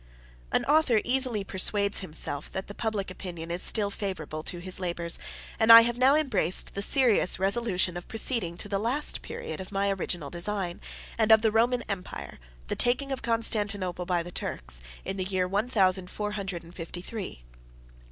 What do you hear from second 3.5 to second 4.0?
is still